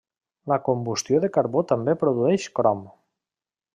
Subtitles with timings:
[0.51, 2.83] La combustió de carbó també produeix crom.